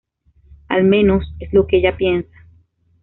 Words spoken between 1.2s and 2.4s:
es lo que ella piensa.